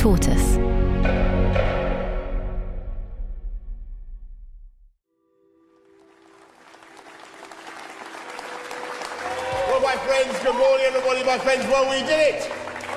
[0.00, 0.56] Tortoise.
[0.56, 0.64] Well,
[9.82, 11.66] my friends, good morning, everybody, my friends.
[11.66, 12.50] Well, we did it.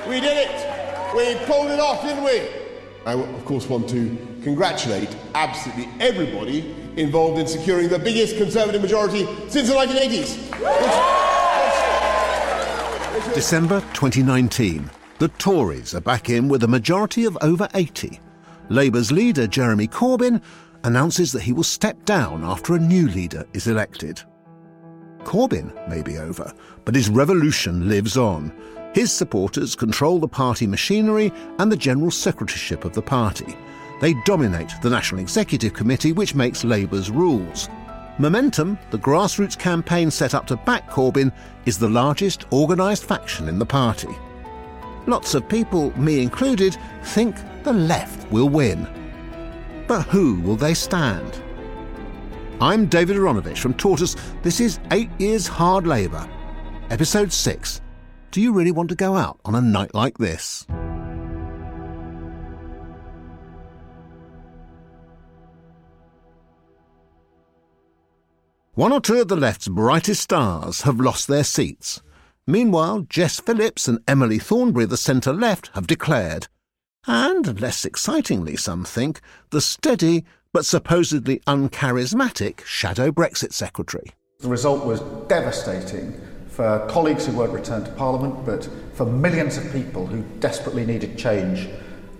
[0.08, 0.66] We did it.
[1.14, 2.48] We pulled it off, didn't we?
[3.04, 9.26] I, of course, want to congratulate absolutely everybody involved in securing the biggest Conservative majority
[9.50, 10.38] since the 1980s.
[13.34, 14.88] December 2019.
[15.18, 18.18] The Tories are back in with a majority of over 80.
[18.68, 20.42] Labour's leader, Jeremy Corbyn,
[20.82, 24.20] announces that he will step down after a new leader is elected.
[25.20, 26.52] Corbyn may be over,
[26.84, 28.52] but his revolution lives on.
[28.92, 33.56] His supporters control the party machinery and the general secretaryship of the party.
[34.00, 37.68] They dominate the National Executive Committee, which makes Labour's rules.
[38.18, 41.32] Momentum, the grassroots campaign set up to back Corbyn,
[41.66, 44.14] is the largest organised faction in the party.
[45.06, 48.88] Lots of people, me included, think the left will win.
[49.86, 51.42] But who will they stand?
[52.60, 54.16] I'm David Aaronovitch from Tortoise.
[54.42, 56.26] This is Eight Years Hard Labour.
[56.88, 57.82] Episode 6.
[58.30, 60.66] Do you really want to go out on a night like this?
[68.74, 72.02] One or two of the left's brightest stars have lost their seats.
[72.46, 76.48] Meanwhile, Jess Phillips and Emily Thornberry, the centre left, have declared.
[77.06, 84.12] And, less excitingly, some think, the steady but supposedly uncharismatic shadow Brexit secretary.
[84.40, 89.72] The result was devastating for colleagues who weren't returned to Parliament, but for millions of
[89.72, 91.68] people who desperately needed change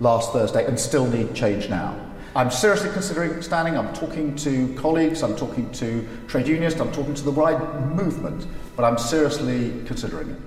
[0.01, 2.01] last Thursday and still need change now.
[2.35, 3.77] I'm seriously considering standing.
[3.77, 8.47] I'm talking to colleagues, I'm talking to trade unionists, I'm talking to the wide movement,
[8.77, 10.39] but I'm seriously considering it.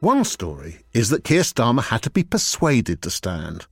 [0.00, 3.66] One story is that Keir Starmer had to be persuaded to stand.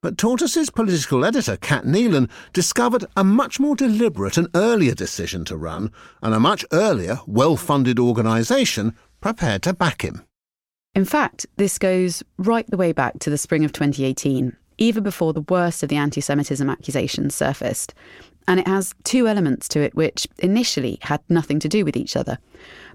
[0.00, 5.56] But Tortoise's political editor, Cat Neilan, discovered a much more deliberate and earlier decision to
[5.56, 5.90] run,
[6.22, 10.22] and a much earlier, well funded organisation prepared to back him.
[10.94, 15.32] In fact, this goes right the way back to the spring of 2018, even before
[15.32, 17.92] the worst of the anti Semitism accusations surfaced.
[18.48, 22.16] And it has two elements to it which initially had nothing to do with each
[22.16, 22.38] other.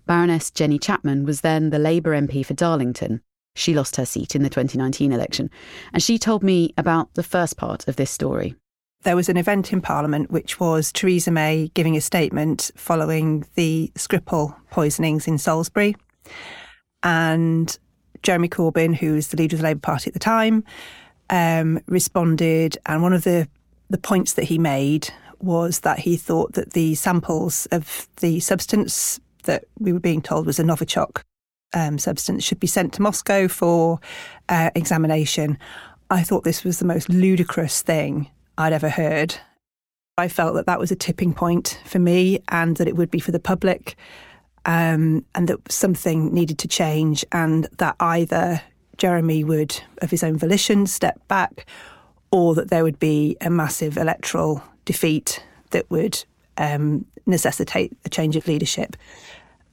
[0.08, 3.22] Baroness Jenny Chapman was then the Labour MP for Darlington.
[3.56, 5.52] She lost her seat in the 2019 election.
[5.94, 8.56] And she told me about the first part of this story.
[9.04, 13.92] There was an event in Parliament which was Theresa May giving a statement following the
[13.94, 15.96] Skripal poisonings in Salisbury.
[17.04, 17.78] And
[18.24, 20.64] Jeremy Corbyn, who was the leader of the Labour Party at the time,
[21.30, 22.76] um, responded.
[22.88, 23.48] And one of the,
[23.92, 29.20] the points that he made was that he thought that the samples of the substance
[29.44, 31.22] that we were being told was a Novichok
[31.74, 34.00] um, substance should be sent to Moscow for
[34.50, 35.58] uh, examination.
[36.10, 39.36] I thought this was the most ludicrous thing I'd ever heard.
[40.18, 43.20] I felt that that was a tipping point for me and that it would be
[43.20, 43.96] for the public,
[44.66, 48.62] um, and that something needed to change, and that either
[48.98, 51.66] Jeremy would, of his own volition, step back,
[52.32, 56.24] or that there would be a massive electoral defeat that would
[56.58, 58.96] um, necessitate a change of leadership.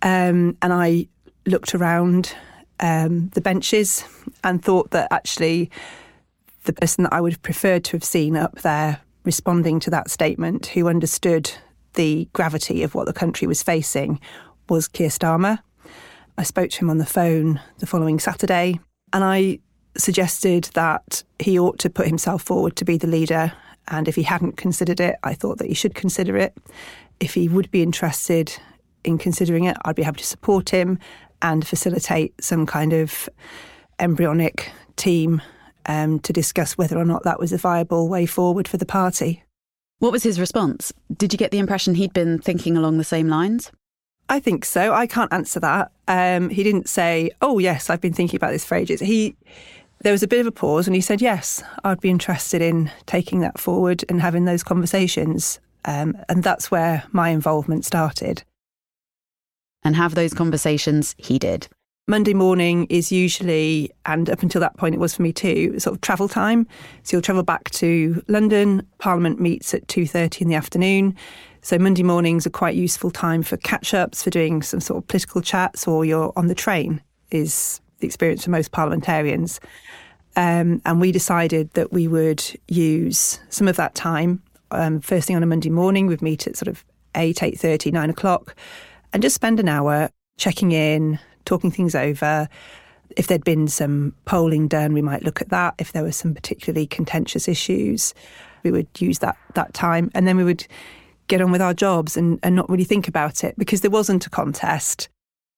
[0.03, 1.07] Um, and I
[1.47, 2.35] looked around
[2.81, 4.05] um, the benches
[4.45, 5.71] and thought that actually
[6.65, 10.11] the person that I would have preferred to have seen up there responding to that
[10.11, 11.51] statement, who understood
[11.95, 14.21] the gravity of what the country was facing,
[14.69, 15.59] was Keir Starmer.
[16.39, 18.81] I spoke to him on the phone the following Saturday
[19.13, 19.59] and I
[19.97, 23.53] suggested that he ought to put himself forward to be the leader
[23.91, 26.57] And if he hadn't considered it, I thought that he should consider it.
[27.19, 28.57] If he would be interested
[29.05, 30.99] in considering it, I'd be happy to support him
[31.43, 33.29] and facilitate some kind of
[33.99, 35.43] embryonic team
[35.87, 39.43] um, to discuss whether or not that was a viable way forward for the party.
[39.99, 40.93] What was his response?
[41.15, 43.71] Did you get the impression he'd been thinking along the same lines?
[44.29, 44.95] I think so.
[44.95, 45.91] I can't answer that.
[46.07, 49.37] Um, he didn't say, "Oh yes, I've been thinking about this for ages." He
[50.01, 52.91] there was a bit of a pause, and he said, "Yes, I'd be interested in
[53.07, 58.43] taking that forward and having those conversations." Um, and that's where my involvement started.
[59.83, 61.69] And have those conversations he did.
[62.07, 65.95] Monday morning is usually, and up until that point it was for me too, sort
[65.95, 66.67] of travel time.
[67.05, 68.87] So you'll travel back to London.
[68.99, 71.15] Parliament meets at 2.30 in the afternoon.
[71.63, 75.41] So Monday mornings are quite useful time for catch-ups, for doing some sort of political
[75.41, 77.01] chats, or you're on the train
[77.31, 79.61] is the experience for most parliamentarians.
[80.37, 84.43] Um, and we decided that we would use some of that time.
[84.71, 88.11] Um, first thing on a Monday morning, we'd meet at sort of 8, 8.30, 9
[88.11, 88.55] o'clock,
[89.13, 92.49] and just spend an hour checking in, talking things over.
[93.17, 95.75] If there'd been some polling done, we might look at that.
[95.79, 98.15] If there were some particularly contentious issues,
[98.63, 100.67] we would use that that time, and then we would
[101.27, 104.27] get on with our jobs and, and not really think about it because there wasn't
[104.27, 105.09] a contest.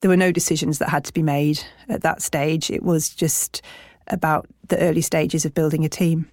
[0.02, 2.70] There were no decisions that had to be made at that stage.
[2.70, 3.62] It was just
[4.08, 6.30] about the early stages of building a team.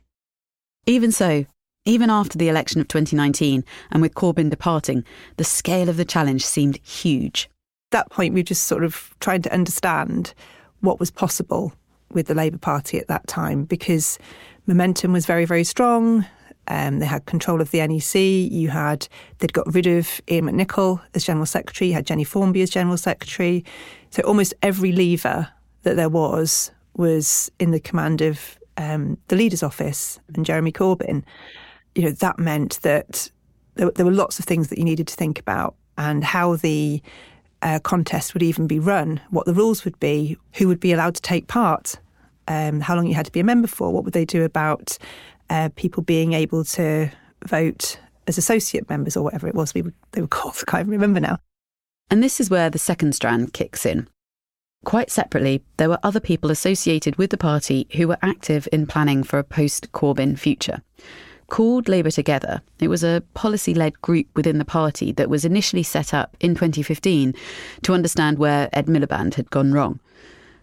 [0.85, 1.45] Even so,
[1.85, 5.05] even after the election of 2019 and with Corbyn departing,
[5.37, 7.49] the scale of the challenge seemed huge
[7.91, 10.33] At that point, we were just sort of tried to understand
[10.81, 11.73] what was possible
[12.11, 14.17] with the Labour Party at that time because
[14.65, 16.25] momentum was very, very strong.
[16.69, 18.15] Um, they had control of the NEC.
[18.15, 19.07] You had
[19.39, 21.89] they'd got rid of Iain McNicol as general secretary.
[21.89, 23.65] You had Jenny Formby as general secretary.
[24.11, 25.49] So almost every lever
[25.83, 31.23] that there was was in the command of um, the leader's office and Jeremy Corbyn.
[31.95, 33.31] You know that meant that
[33.75, 37.01] there, there were lots of things that you needed to think about and how the
[37.61, 41.15] uh, contest would even be run, what the rules would be, who would be allowed
[41.15, 41.99] to take part,
[42.47, 44.97] um, how long you had to be a member for, what would they do about
[45.49, 47.09] uh, people being able to
[47.45, 50.55] vote as associate members or whatever it was we they were called.
[50.67, 51.39] I can't remember now.
[52.11, 54.07] And this is where the second strand kicks in.
[54.85, 59.23] Quite separately, there were other people associated with the party who were active in planning
[59.23, 60.81] for a post Corbyn future.
[61.47, 65.83] Called Labour Together, it was a policy led group within the party that was initially
[65.83, 67.33] set up in 2015
[67.83, 69.99] to understand where Ed Miliband had gone wrong.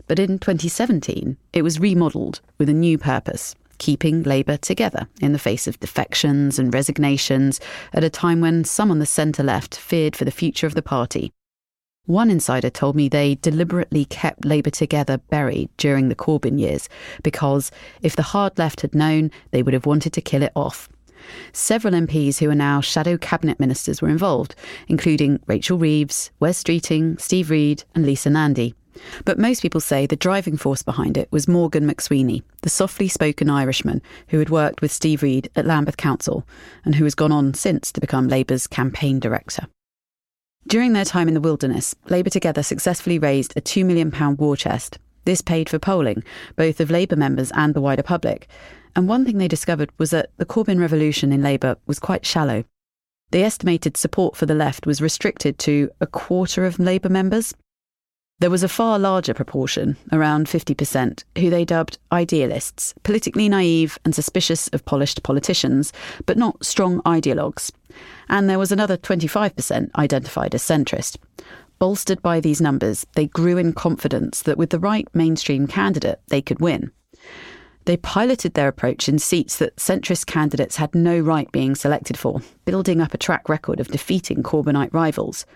[0.06, 5.38] But in 2017, it was remodelled with a new purpose keeping Labour together in the
[5.38, 7.60] face of defections and resignations
[7.92, 10.82] at a time when some on the centre left feared for the future of the
[10.82, 11.32] party.
[12.06, 16.88] One insider told me they deliberately kept Labour together buried during the Corbyn years
[17.24, 20.88] because if the hard left had known, they would have wanted to kill it off.
[21.52, 24.54] Several MPs who are now shadow cabinet ministers were involved,
[24.86, 28.74] including Rachel Reeves, Wes Streeting, Steve Reed, and Lisa Nandy.
[29.24, 33.50] But most people say the driving force behind it was Morgan McSweeney, the softly spoken
[33.50, 36.46] Irishman who had worked with Steve Reed at Lambeth Council
[36.84, 39.66] and who has gone on since to become Labour's campaign director.
[40.66, 44.98] During their time in the wilderness, Labour Together successfully raised a £2 million war chest.
[45.24, 46.24] This paid for polling,
[46.56, 48.48] both of Labour members and the wider public.
[48.96, 52.64] And one thing they discovered was that the Corbyn revolution in Labour was quite shallow.
[53.30, 57.54] They estimated support for the left was restricted to a quarter of Labour members,
[58.38, 64.14] there was a far larger proportion, around 50%, who they dubbed idealists, politically naive and
[64.14, 65.90] suspicious of polished politicians,
[66.26, 67.72] but not strong ideologues.
[68.28, 71.16] And there was another 25% identified as centrist.
[71.78, 76.42] Bolstered by these numbers, they grew in confidence that with the right mainstream candidate, they
[76.42, 76.90] could win.
[77.86, 82.42] They piloted their approach in seats that centrist candidates had no right being selected for,
[82.64, 85.46] building up a track record of defeating Corbynite rivals.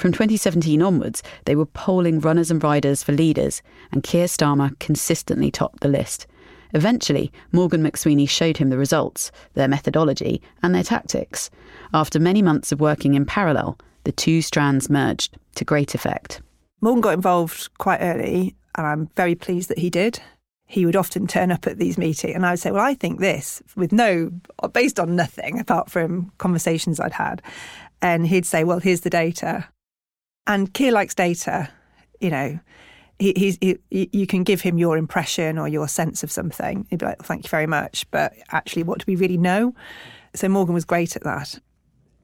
[0.00, 3.60] From 2017 onwards, they were polling runners and riders for leaders,
[3.92, 6.26] and Keir Starmer consistently topped the list.
[6.72, 11.50] Eventually, Morgan McSweeney showed him the results, their methodology, and their tactics.
[11.92, 16.40] After many months of working in parallel, the two strands merged to great effect.
[16.80, 20.18] Morgan got involved quite early, and I'm very pleased that he did.
[20.64, 23.20] He would often turn up at these meetings, and I would say, Well, I think
[23.20, 24.32] this, with no,
[24.72, 27.42] based on nothing apart from conversations I'd had.
[28.00, 29.68] And he'd say, Well, here's the data.
[30.50, 31.70] And Keir likes data.
[32.20, 32.60] You know,
[33.20, 36.88] he, he, you can give him your impression or your sense of something.
[36.90, 39.74] He'd be like, "Thank you very much," but actually, what do we really know?
[40.34, 41.56] So Morgan was great at that.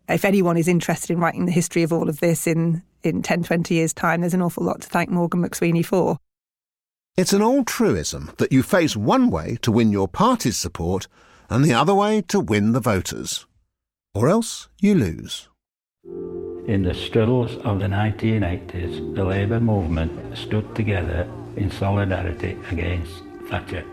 [0.09, 3.45] If anyone is interested in writing the history of all of this in in 10,
[3.45, 6.19] 20 years' time, there's an awful lot to thank Morgan McSweeney for.
[7.17, 11.07] It's an old truism that you face one way to win your party's support
[11.49, 13.47] and the other way to win the voters.
[14.17, 15.49] Or else you lose.
[16.67, 23.85] In the struggles of the 1980s, the Labour movement stood together in solidarity against Thatcher.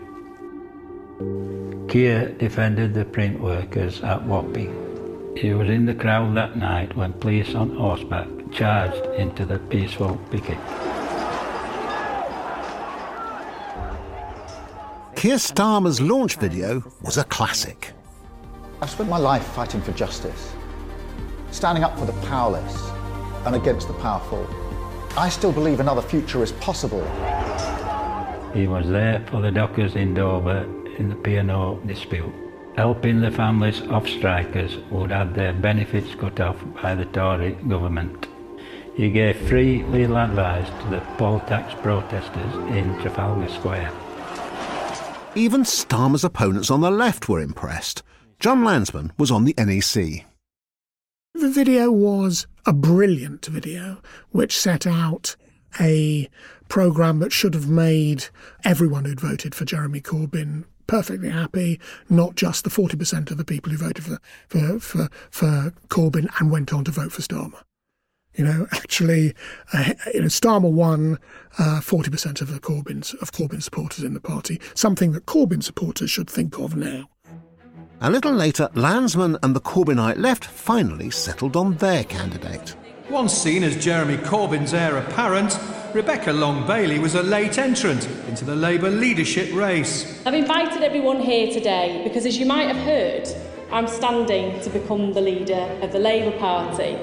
[1.86, 4.74] Keir defended the print workers at Wapping.
[5.36, 10.16] He was in the crowd that night when police on horseback charged into the peaceful
[10.32, 10.58] picket.
[15.14, 17.92] Keir Starmer's launch video was a classic.
[18.82, 20.52] I've spent my life fighting for justice,
[21.54, 22.90] standing up for the powerless
[23.46, 24.46] and against the powerful.
[25.16, 27.04] I still believe another future is possible.
[28.52, 30.64] He was there for the dockers in Dover
[30.98, 32.34] in the P&O dispute,
[32.76, 37.52] helping the families of strikers who had had their benefits cut off by the Tory
[37.68, 38.26] government.
[38.96, 43.92] He gave free legal advice to the poll tax protesters in Trafalgar Square.
[45.36, 48.02] Even Starmer's opponents on the left were impressed.
[48.38, 50.24] Jon Lansman was on the NEC.
[51.44, 55.36] The video was a brilliant video which set out
[55.78, 56.30] a
[56.70, 58.28] programme that should have made
[58.64, 63.70] everyone who'd voted for Jeremy Corbyn perfectly happy, not just the 40% of the people
[63.70, 67.60] who voted for, for, for, for Corbyn and went on to vote for Starmer.
[68.34, 69.34] You know, actually,
[69.74, 71.18] uh, you know, Starmer won
[71.58, 76.10] uh, 40% of the Corbyn's, of Corbyn supporters in the party, something that Corbyn supporters
[76.10, 77.10] should think of now.
[78.04, 82.76] A little later, Lansman and the Corbynite left finally settled on their candidate.
[83.08, 85.58] Once seen as Jeremy Corbyn's heir apparent,
[85.94, 90.22] Rebecca Long Bailey was a late entrant into the Labour leadership race.
[90.26, 93.26] I've invited everyone here today because, as you might have heard,
[93.72, 96.98] I'm standing to become the leader of the Labour Party.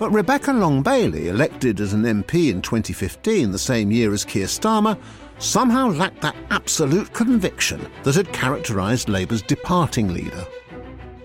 [0.00, 4.46] But Rebecca Long Bailey, elected as an MP in 2015, the same year as Keir
[4.46, 4.98] Starmer,
[5.42, 10.46] somehow lacked that absolute conviction that had characterised Labour's departing leader.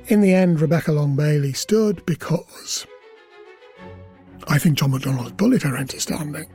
[0.07, 2.88] In the end, Rebecca Long Bailey stood because
[4.47, 6.50] I think John McDonnell bullied her into standing.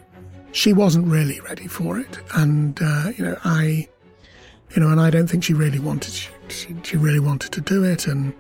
[0.52, 3.88] She wasn't really ready for it, and uh, you know, I,
[4.74, 6.12] you know, and I don't think she really wanted.
[6.48, 8.34] She, she really wanted to do it, and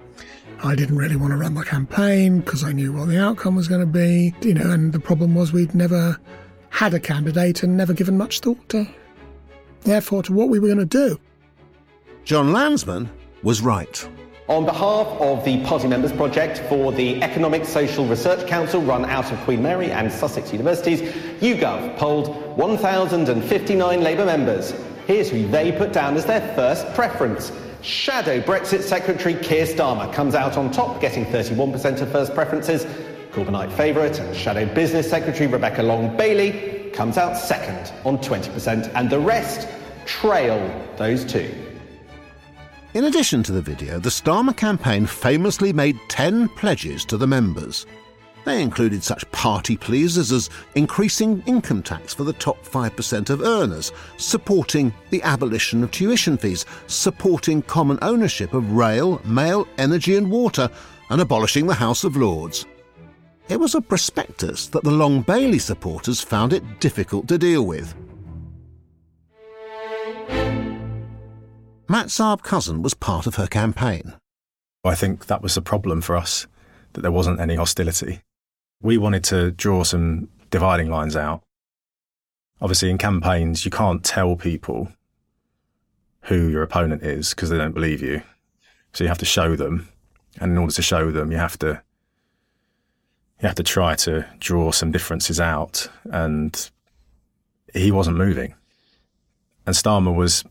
[0.62, 3.68] I didn't really want to run the campaign because I knew what the outcome was
[3.68, 4.34] going to be.
[4.42, 6.18] You know, and the problem was we'd never
[6.70, 8.86] had a candidate and never given much thought to,
[9.82, 11.18] therefore, to what we were going to do.
[12.24, 13.08] Jon Lansman
[13.42, 14.08] was right.
[14.48, 19.30] On behalf of the Party Members Project for the Economic Social Research Council run out
[19.32, 21.00] of Queen Mary and Sussex Universities,
[21.40, 24.74] YouGov polled 1,059 Labour members.
[25.06, 27.52] Here's who they put down as their first preference.
[27.82, 32.84] Shadow Brexit Secretary Keir Starmer comes out on top, getting 31% of first preferences.
[33.32, 39.10] Corbynite favourite and Shadow Business Secretary Rebecca Long Bailey comes out second on 20%, and
[39.10, 39.68] the rest
[40.06, 40.58] trail
[40.96, 41.52] those two.
[42.94, 47.86] In addition to the video, the Starmer campaign famously made 10 pledges to the members.
[48.44, 53.92] They included such party pleasers as increasing income tax for the top 5% of earners,
[54.16, 60.68] supporting the abolition of tuition fees, supporting common ownership of rail, mail, energy, and water,
[61.08, 62.66] and abolishing the House of Lords.
[63.52, 67.94] It was a prospectus that the Long Bailey supporters found it difficult to deal with.
[71.86, 74.14] Matt Zarb-Cousin was part of her campaign.
[74.84, 76.46] I think that was the problem for us,
[76.94, 78.22] that there wasn't any hostility.
[78.80, 81.42] We wanted to draw some dividing lines out.
[82.62, 84.88] Obviously, in campaigns, you can't tell people
[86.22, 88.22] who your opponent is because they don't believe you.
[88.94, 89.90] So you have to show them.
[90.40, 91.82] And in order to show them, you have to
[93.42, 95.88] you have to try to draw some differences out.
[96.04, 96.70] And
[97.74, 98.54] he wasn't moving.
[99.66, 100.44] And Starmer was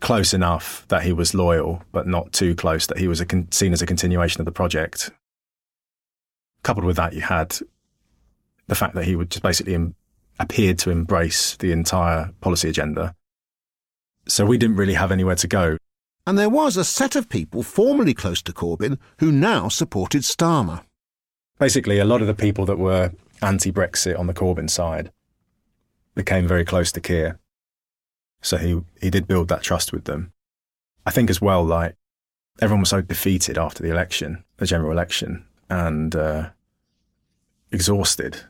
[0.00, 3.72] close enough that he was loyal, but not too close that he was con- seen
[3.72, 5.10] as a continuation of the project.
[6.62, 7.58] Coupled with that, you had
[8.68, 9.96] the fact that he would just basically Im-
[10.38, 13.16] appeared to embrace the entire policy agenda.
[14.28, 15.78] So we didn't really have anywhere to go.
[16.24, 20.84] And there was a set of people formerly close to Corbyn who now supported Starmer.
[21.58, 23.12] Basically, a lot of the people that were
[23.42, 25.10] anti Brexit on the Corbyn side
[26.14, 27.38] became very close to Keir.
[28.40, 30.32] So he, he did build that trust with them.
[31.04, 31.96] I think as well, like
[32.60, 36.50] everyone was so defeated after the election, the general election, and uh,
[37.70, 38.40] exhausted,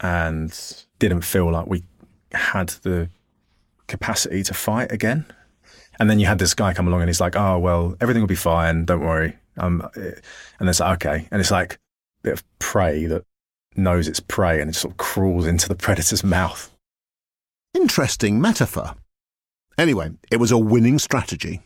[0.00, 1.84] and didn't feel like we
[2.32, 3.08] had the
[3.86, 5.24] capacity to fight again.
[5.98, 8.28] And then you had this guy come along and he's like, "Oh well, everything will
[8.28, 8.84] be fine.
[8.84, 11.78] Don't worry." Um, and it's like, okay, and it's like
[12.28, 13.24] bit of prey that
[13.74, 16.74] knows it's prey and it sort of crawls into the predator's mouth.
[17.74, 18.94] Interesting metaphor.
[19.78, 21.62] Anyway, it was a winning strategy.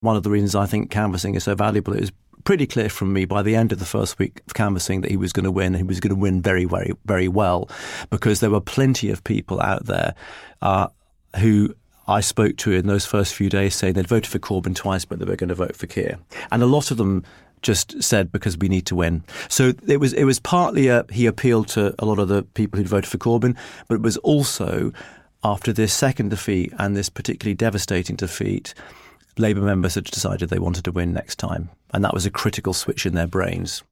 [0.00, 2.12] One of the reasons I think canvassing is so valuable is
[2.44, 5.16] pretty clear from me by the end of the first week of canvassing that he
[5.16, 5.74] was going to win.
[5.74, 7.68] He was going to win very, very, very well
[8.10, 10.14] because there were plenty of people out there
[10.62, 10.88] uh,
[11.38, 11.74] who
[12.06, 15.18] I spoke to in those first few days saying they'd voted for Corbyn twice, but
[15.18, 16.18] they were going to vote for Keir.
[16.50, 17.24] And a lot of them
[17.62, 19.22] just said because we need to win.
[19.48, 22.78] So it was it was partly a, he appealed to a lot of the people
[22.78, 23.56] who'd voted for Corbyn,
[23.88, 24.92] but it was also
[25.42, 28.74] after this second defeat and this particularly devastating defeat,
[29.38, 32.74] Labour members had decided they wanted to win next time, and that was a critical
[32.74, 33.82] switch in their brains.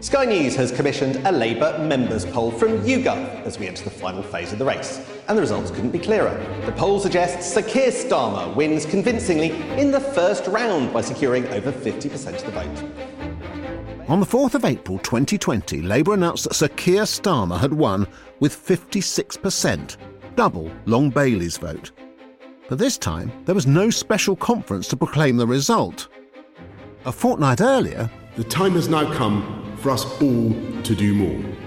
[0.00, 4.22] Sky News has commissioned a Labour members poll from YouGov as we enter the final
[4.22, 6.36] phase of the race, and the results couldn't be clearer.
[6.66, 11.72] The poll suggests Sir Keir Starmer wins convincingly in the first round by securing over
[11.72, 14.08] 50% of the vote.
[14.08, 18.06] On the 4th of April 2020, Labour announced that Sir Keir Starmer had won
[18.38, 19.96] with 56%,
[20.36, 21.92] double Long Bailey's vote.
[22.68, 26.08] But this time, there was no special conference to proclaim the result.
[27.06, 30.52] A fortnight earlier, the time has now come for us all
[30.82, 31.63] to do more.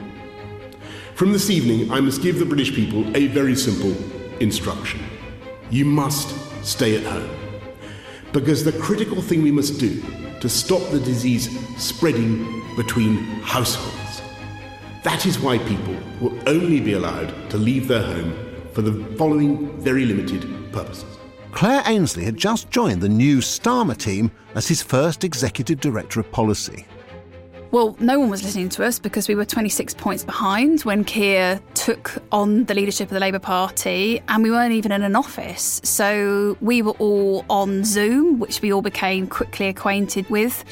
[1.18, 3.92] From this evening, I must give the British people a very simple
[4.40, 5.04] instruction.
[5.72, 6.30] You must
[6.64, 7.28] stay at home.
[8.34, 10.00] Because the critical thing we must do
[10.42, 14.22] to stop the disease spreading between households.
[15.04, 18.38] That is why people will only be allowed to leave their home
[18.74, 21.18] for the following very limited purposes.
[21.52, 26.32] Claire Ainsley had just joined the new Starmer team as his first executive director of
[26.32, 26.86] policy.
[27.70, 31.60] Well, no one was listening to us because we were 26 points behind when Keir
[31.74, 35.82] took on the leadership of the Labour Party, and we weren't even in an office.
[35.84, 40.64] So we were all on Zoom, which we all became quickly acquainted with.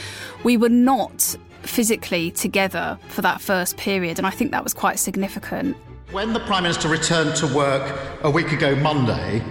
[0.46, 4.98] We were not physically together for that first period, and I think that was quite
[4.98, 5.76] significant.
[6.12, 9.44] When the Prime Minister returned to work a week ago Monday,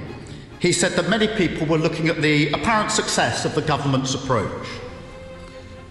[0.60, 4.66] he said that many people were looking at the apparent success of the government's approach.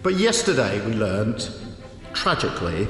[0.03, 1.49] But yesterday we learned,
[2.13, 2.87] tragically,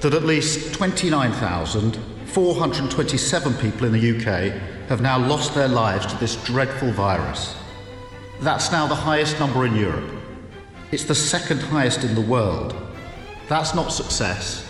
[0.00, 4.52] that at least 29,427 people in the UK
[4.88, 7.56] have now lost their lives to this dreadful virus.
[8.40, 10.08] That's now the highest number in Europe.
[10.92, 12.76] It's the second highest in the world.
[13.48, 14.64] That's not success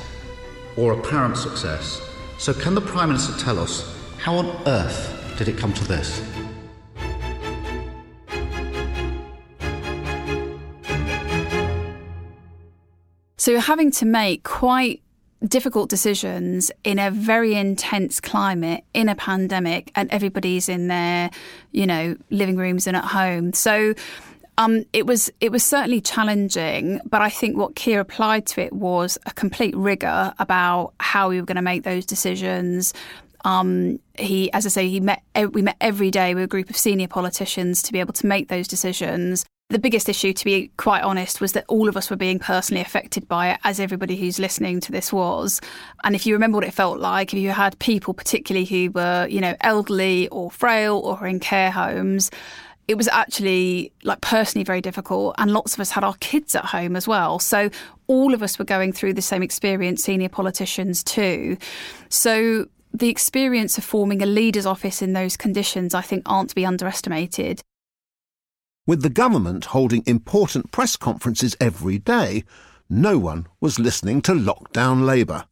[0.79, 2.01] or apparent success.
[2.39, 6.23] So, can the Prime Minister tell us how on earth did it come to this?
[13.47, 15.03] So you're having to make quite
[15.47, 21.31] difficult decisions in a very intense climate in a pandemic and everybody's in their
[21.71, 23.95] you know living rooms and at home so
[24.59, 28.73] um, it was it was certainly challenging, but I think what Keir applied to it
[28.73, 32.95] was a complete rigor about how we were going to make those decisions.
[33.45, 36.77] Um, he, as I say, he met we met every day with a group of
[36.77, 39.45] senior politicians to be able to make those decisions.
[39.68, 42.81] The biggest issue, to be quite honest, was that all of us were being personally
[42.81, 45.61] affected by it, as everybody who's listening to this was.
[46.05, 49.26] And if you remember what it felt like, if you had people, particularly who were,
[49.29, 52.31] you know, elderly or frail or in care homes,
[52.87, 55.35] it was actually like personally very difficult.
[55.37, 57.40] And lots of us had our kids at home as well.
[57.40, 57.68] So
[58.07, 61.57] all of us were going through the same experience senior politicians too.
[62.09, 66.55] So the experience of forming a leader's office in those conditions i think aren't to
[66.55, 67.61] be underestimated
[68.87, 72.44] with the government holding important press conferences every day,
[72.88, 75.46] no one was listening to lockdown Labour.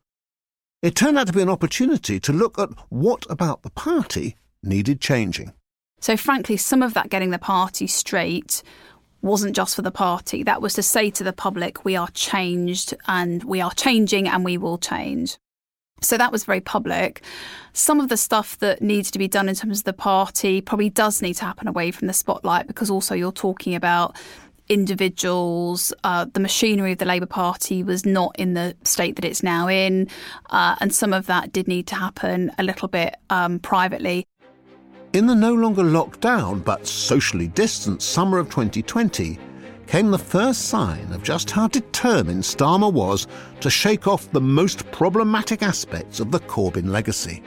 [0.82, 5.00] It turned out to be an opportunity to look at what about the party needed
[5.00, 5.52] changing.
[6.00, 8.62] So, frankly, some of that getting the party straight
[9.22, 10.42] wasn't just for the party.
[10.42, 14.44] That was to say to the public, we are changed and we are changing and
[14.44, 15.38] we will change.
[16.04, 17.22] So that was very public.
[17.72, 20.90] Some of the stuff that needs to be done in terms of the party probably
[20.90, 24.16] does need to happen away from the spotlight because also you're talking about
[24.68, 25.92] individuals.
[26.04, 29.68] Uh, the machinery of the Labour Party was not in the state that it's now
[29.68, 30.08] in,
[30.50, 34.26] uh, and some of that did need to happen a little bit um, privately.
[35.12, 39.38] In the no longer locked down but socially distanced summer of 2020,
[39.86, 43.26] came the first sign of just how determined Starmer was
[43.60, 47.42] to shake off the most problematic aspects of the Corbyn legacy.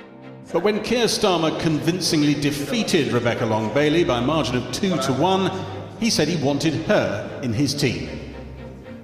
[0.52, 5.13] But when Keir Starmer convincingly defeated Rebecca Long Bailey by a margin of two to
[5.13, 5.52] one,
[6.00, 8.10] he said he wanted her in his team.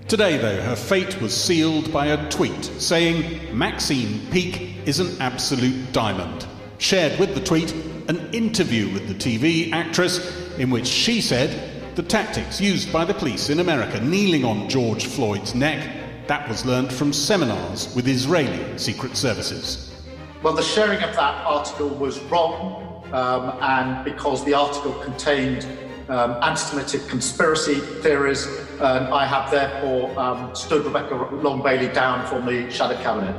[0.07, 5.91] Today, though, her fate was sealed by a tweet saying Maxine Peake is an absolute
[5.91, 6.45] diamond.
[6.77, 7.73] Shared with the tweet
[8.07, 13.13] an interview with the TV actress in which she said the tactics used by the
[13.13, 18.77] police in America kneeling on George Floyd's neck, that was learned from seminars with Israeli
[18.79, 19.93] secret services.
[20.41, 25.67] Well, the sharing of that article was wrong, um, and because the article contained
[26.09, 28.47] um, anti Semitic conspiracy theories,
[28.79, 33.35] and I have therefore um, stood Rebecca Long Bailey down from the shadow cabinet.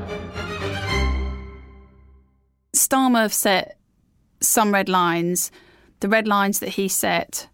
[2.76, 3.78] Starmer set
[4.40, 5.50] some red lines.
[6.00, 7.48] The red lines that he set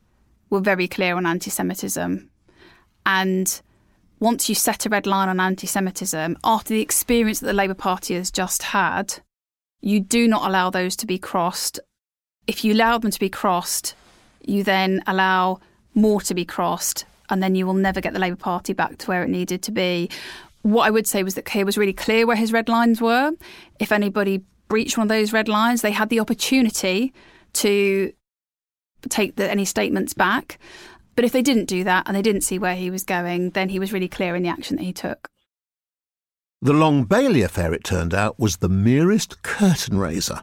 [0.50, 2.28] were very clear on anti Semitism.
[3.06, 3.60] And
[4.18, 7.74] once you set a red line on anti Semitism, after the experience that the Labour
[7.74, 9.20] Party has just had,
[9.80, 11.80] you do not allow those to be crossed.
[12.46, 13.94] If you allow them to be crossed,
[14.44, 15.60] you then allow
[15.94, 19.06] more to be crossed, and then you will never get the Labour Party back to
[19.06, 20.10] where it needed to be.
[20.62, 23.32] What I would say was that Keir was really clear where his red lines were.
[23.78, 27.12] If anybody breached one of those red lines, they had the opportunity
[27.54, 28.12] to
[29.08, 30.58] take the, any statements back.
[31.16, 33.68] But if they didn't do that and they didn't see where he was going, then
[33.68, 35.28] he was really clear in the action that he took.
[36.62, 40.42] The Long Bailey affair, it turned out, was the merest curtain raiser.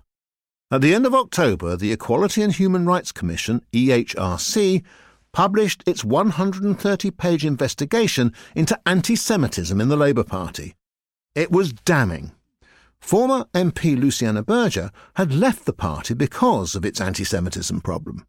[0.70, 4.84] At the end of October, the Equality and Human Rights Commission, EHRC,
[5.32, 10.76] published its 130 page investigation into anti Semitism in the Labour Party.
[11.36, 12.32] It was damning.
[13.00, 18.26] Former MP Luciana Berger had left the party because of its anti Semitism problem.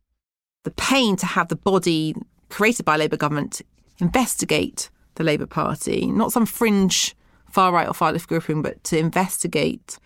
[0.64, 2.14] The pain to have the body
[2.48, 3.62] created by Labour government
[4.00, 7.14] investigate the Labour Party, not some fringe
[7.50, 9.98] far right or far left grouping, but to investigate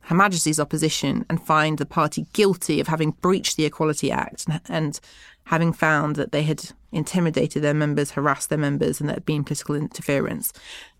[0.00, 4.60] Her Majesty's opposition and find the party guilty of having breached the Equality Act and,
[4.68, 5.00] and
[5.44, 9.44] having found that they had intimidated their members, harassed their members, and that had been
[9.44, 10.52] political interference.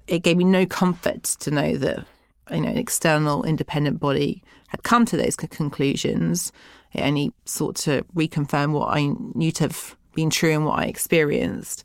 [0.07, 2.05] It gave me no comfort to know that
[2.51, 6.53] you know an external independent body had come to those conclusions.
[6.93, 10.85] It only sought to reconfirm what I knew to have been true and what I
[10.85, 11.85] experienced.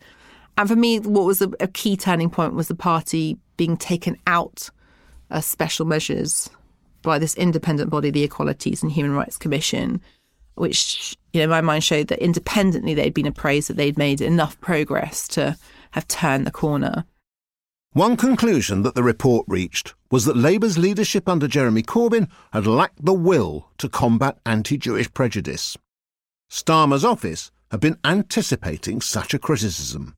[0.57, 4.17] And for me, what was a, a key turning point was the party being taken
[4.25, 4.69] out
[5.29, 6.49] as special measures
[7.01, 10.01] by this independent body, the Equalities and Human Rights Commission,
[10.55, 14.59] which, you know, my mind showed that independently they'd been appraised that they'd made enough
[14.61, 15.57] progress to
[15.91, 17.05] have turned the corner.
[17.95, 23.05] One conclusion that the report reached was that Labour's leadership under Jeremy Corbyn had lacked
[23.05, 25.77] the will to combat anti Jewish prejudice.
[26.51, 30.17] Starmer's office had been anticipating such a criticism.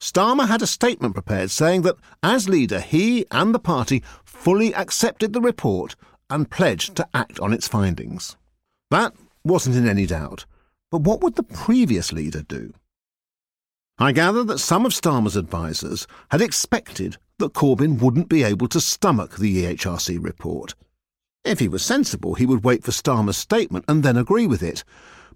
[0.00, 5.34] Starmer had a statement prepared saying that, as leader, he and the party fully accepted
[5.34, 5.94] the report
[6.28, 8.36] and pledged to act on its findings.
[8.90, 10.46] That wasn't in any doubt.
[10.90, 12.72] But what would the previous leader do?
[13.96, 18.80] I gather that some of Starmer's advisers had expected that Corbyn wouldn't be able to
[18.80, 20.74] stomach the EHRC report.
[21.44, 24.82] If he was sensible, he would wait for Starmer's statement and then agree with it.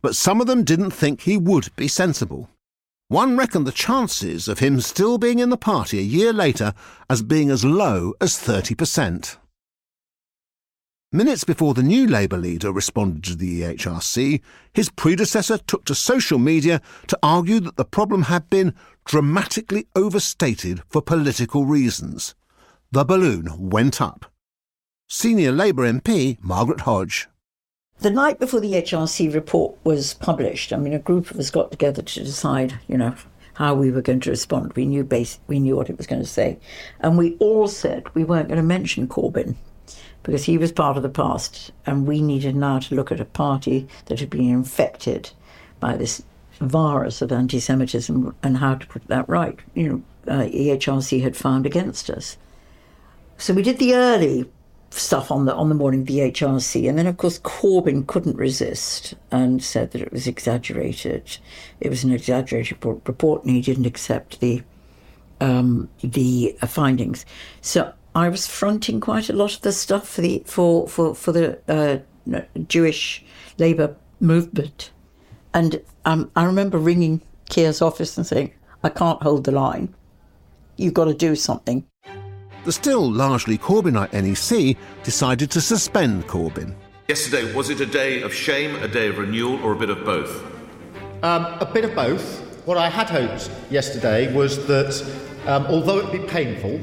[0.03, 2.51] But some of them didn't think he would be sensible.
[3.07, 6.75] One reckoned the chances of him still being in the party a year later
[7.09, 9.37] as being as low as 30%.
[11.11, 14.43] Minutes before the new Labour leader responded to the EHRC,
[14.75, 18.75] his predecessor took to social media to argue that the problem had been
[19.07, 22.35] dramatically overstated for political reasons.
[22.93, 24.31] The balloon went up.
[25.09, 27.27] Senior Labour MP Margaret Hodge.
[28.01, 31.71] The night before the HRC report was published, I mean, a group of us got
[31.71, 33.15] together to decide, you know,
[33.55, 34.75] how we were going to respond.
[34.75, 36.59] We knew base, we knew what it was going to say,
[37.01, 39.57] and we all said we weren't going to mention Corbyn
[40.29, 43.25] because he was part of the past, and we needed now to look at a
[43.25, 45.31] party that had been infected
[45.81, 46.23] by this
[46.61, 49.59] virus of anti-Semitism and how to put that right.
[49.73, 52.37] You know, uh, EHRC had found against us.
[53.39, 54.51] So we did the early
[54.91, 58.37] stuff on the on the morning of the HRC, and then of course Corbyn couldn't
[58.37, 61.39] resist and said that it was exaggerated.
[61.81, 64.63] It was an exaggerated report, and he didn't accept the
[65.41, 67.25] um, the findings.
[67.63, 71.33] So I was fronting quite a lot of the stuff for the for for for
[71.33, 71.99] the uh,
[72.67, 73.25] Jewish
[73.59, 74.91] Labour movement,
[75.55, 79.95] and um, I remember ringing Keir's office and saying, "I can't hold the line.
[80.77, 81.85] You've got to do something."
[82.65, 86.75] The still largely Corbynite NEC decided to suspend Corbyn.
[87.09, 90.05] Yesterday, was it a day of shame, a day of renewal, or a bit of
[90.05, 90.45] both?
[91.23, 92.41] Um, a bit of both.
[92.67, 94.93] What I had hoped yesterday was that,
[95.47, 96.79] um, although it would be painful,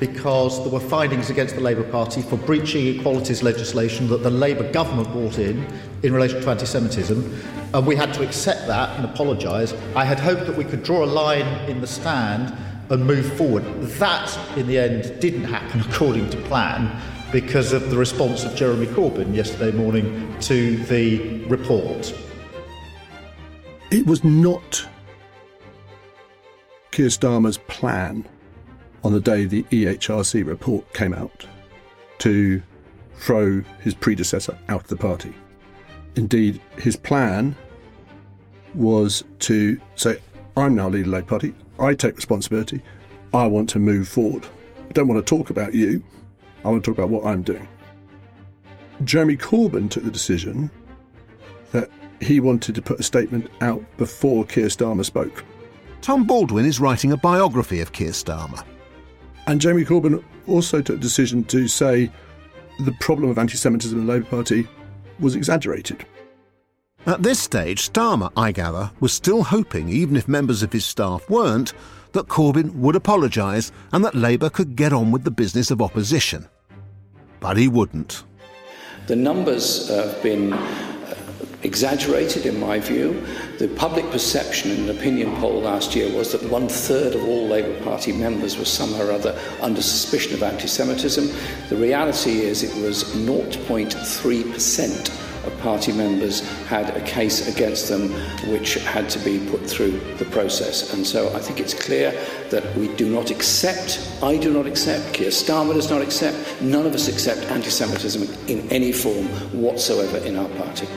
[0.00, 4.70] because there were findings against the Labour Party for breaching equalities legislation that the Labour
[4.72, 5.66] government brought in
[6.02, 7.40] in relation to anti Semitism,
[7.74, 9.74] and we had to accept that and apologise.
[9.94, 12.56] I had hoped that we could draw a line in the stand
[12.90, 13.64] and move forward.
[13.98, 17.00] That, in the end, didn't happen according to plan
[17.32, 22.14] because of the response of Jeremy Corbyn yesterday morning to the report.
[23.90, 24.86] It was not
[26.90, 28.26] Keir Starmer's plan
[29.04, 31.46] on the day the EHRC report came out
[32.18, 32.62] to
[33.14, 35.34] throw his predecessor out of the party.
[36.16, 37.54] Indeed, his plan
[38.74, 40.18] was to say,
[40.56, 42.82] I'm now leader of the Labour Party, I take responsibility,
[43.32, 44.46] I want to move forward.
[44.88, 46.02] I don't want to talk about you,
[46.64, 47.68] I want to talk about what I'm doing.
[49.04, 50.70] Jeremy Corbyn took the decision
[51.70, 55.44] that he wanted to put a statement out before Keir Starmer spoke.
[56.00, 58.64] Tom Baldwin is writing a biography of Keir Starmer.
[59.48, 62.10] And Jeremy Corbyn also took a decision to say
[62.80, 64.68] the problem of anti Semitism in the Labour Party
[65.18, 66.04] was exaggerated.
[67.06, 71.30] At this stage, Starmer, I gather, was still hoping, even if members of his staff
[71.30, 71.72] weren't,
[72.12, 76.46] that Corbyn would apologise and that Labour could get on with the business of opposition.
[77.40, 78.24] But he wouldn't.
[79.06, 80.52] The numbers have been
[81.62, 83.26] exaggerated, in my view.
[83.58, 87.48] The public perception in an opinion poll last year was that one third of all
[87.48, 91.28] Labour Party members were somehow or other under suspicion of anti Semitism.
[91.68, 98.10] The reality is it was 0.3% of party members had a case against them
[98.50, 100.92] which had to be put through the process.
[100.92, 102.12] And so I think it's clear
[102.50, 106.86] that we do not accept, I do not accept, Keir Starmer does not accept, none
[106.86, 110.88] of us accept anti Semitism in any form whatsoever in our party.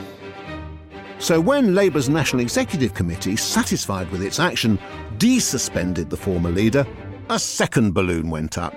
[1.22, 4.76] So when Labour's National Executive Committee, satisfied with its action,
[5.18, 6.84] desuspended the former leader,
[7.30, 8.74] a second balloon went up.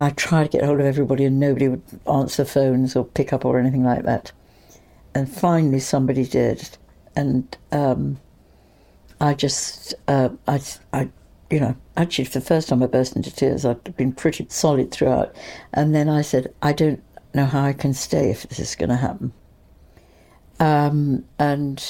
[0.00, 3.44] I tried to get hold of everybody and nobody would answer phones or pick up
[3.44, 4.32] or anything like that.
[5.14, 6.76] And finally somebody did.
[7.14, 8.18] And um,
[9.20, 10.60] I just, uh, I,
[10.92, 11.08] I,
[11.50, 13.64] you know, actually for the first time I burst into tears.
[13.64, 15.36] I'd been pretty solid throughout.
[15.72, 17.00] And then I said, I don't
[17.36, 19.32] know how I can stay if this is going to happen.
[20.58, 21.84] Um, and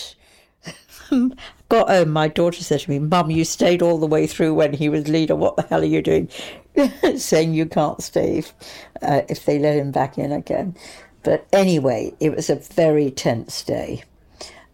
[1.69, 4.73] got home, my daughter said to me, Mum, you stayed all the way through when
[4.73, 5.37] he was leader.
[5.37, 6.29] What the hell are you doing?
[7.17, 8.55] Saying you can't stay if,
[9.03, 10.77] uh, if they let him back in again.
[11.23, 14.05] But anyway, it was a very tense day.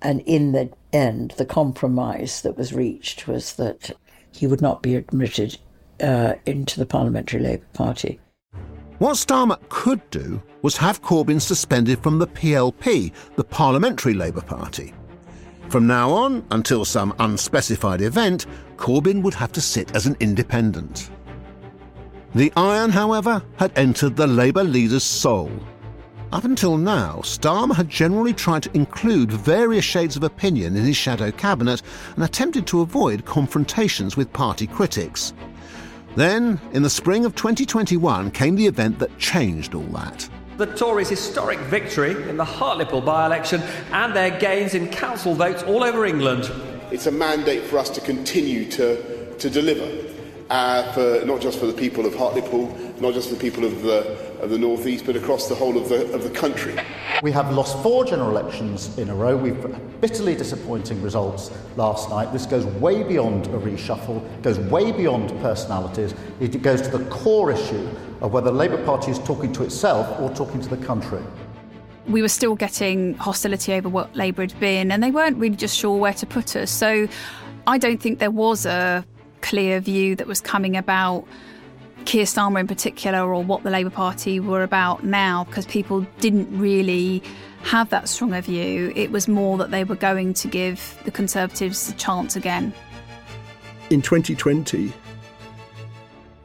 [0.02, 3.92] And in the end, the compromise that was reached was that
[4.32, 5.58] he would not be admitted
[6.00, 8.20] uh, into the Parliamentary Labour Party.
[9.02, 14.94] What Starmer could do was have Corbyn suspended from the PLP, the Parliamentary Labour Party.
[15.70, 21.10] From now on, until some unspecified event, Corbyn would have to sit as an independent.
[22.36, 25.50] The iron, however, had entered the Labour leader's soul.
[26.30, 30.96] Up until now, Starmer had generally tried to include various shades of opinion in his
[30.96, 31.82] shadow cabinet
[32.14, 35.32] and attempted to avoid confrontations with party critics.
[36.14, 41.08] Then, in the spring of 2021, came the event that changed all that the Tories'
[41.08, 46.04] historic victory in the Hartlepool by election and their gains in council votes all over
[46.06, 46.48] England.
[46.92, 50.21] It's a mandate for us to continue to, to deliver.
[50.50, 52.66] Uh, for, not just for the people of Hartlepool,
[53.00, 54.00] not just for the people of the,
[54.40, 56.76] of the North East, but across the whole of the, of the country.
[57.22, 59.36] We have lost four general elections in a row.
[59.36, 62.32] We've bitterly disappointing results last night.
[62.32, 66.14] This goes way beyond a reshuffle, goes way beyond personalities.
[66.40, 67.88] It goes to the core issue
[68.20, 71.22] of whether the Labour Party is talking to itself or talking to the country.
[72.08, 75.78] We were still getting hostility over what Labour had been, and they weren't really just
[75.78, 76.70] sure where to put us.
[76.70, 77.08] So
[77.66, 79.04] I don't think there was a
[79.42, 81.26] clear view that was coming about
[82.04, 86.48] Keir Starmer in particular or what the Labour Party were about now because people didn't
[86.56, 87.22] really
[87.62, 88.92] have that stronger view.
[88.96, 92.72] It was more that they were going to give the Conservatives a chance again.
[93.90, 94.92] In 2020,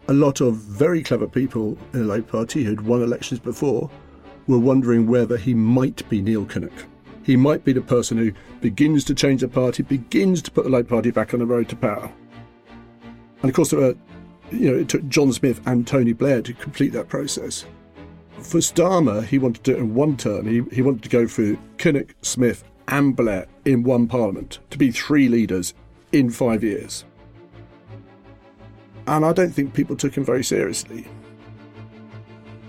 [0.10, 3.90] a lot of very clever people in the Labour Party who'd won elections before
[4.48, 6.86] were wondering whether he might be Neil Kinnock.
[7.24, 8.32] He might be the person who
[8.62, 11.68] begins to change the party, begins to put the Labour Party back on the road
[11.70, 12.12] to power.
[13.42, 13.94] And of course, there
[14.52, 17.66] you know, it took John Smith and Tony Blair to complete that process.
[18.40, 20.48] For Starmer, he wanted to do it in one term.
[20.48, 24.92] He, he wanted to go through Kinnock, Smith, and Blair in one parliament to be
[24.92, 25.74] three leaders
[26.12, 27.04] in five years.
[29.08, 31.08] And I don't think people took him very seriously.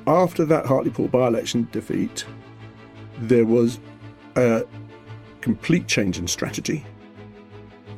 [0.06, 2.24] After that Hartlepool by election defeat,
[3.18, 3.78] there was
[4.36, 4.64] a
[5.40, 6.84] complete change in strategy